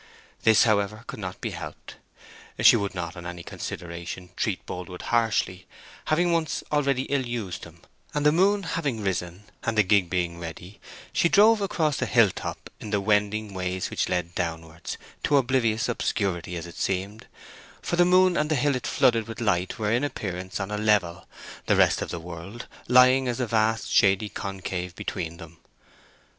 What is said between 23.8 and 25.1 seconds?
shady concave